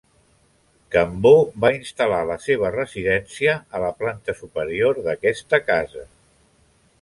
Cambó 0.93 1.33
va 1.65 1.69
instal·lar 1.79 2.21
la 2.29 2.37
seva 2.45 2.71
residència 2.77 3.53
a 3.77 3.83
la 3.85 3.93
planta 4.01 4.37
superior 4.41 5.03
d'aquesta 5.09 5.61
casa. 5.69 6.09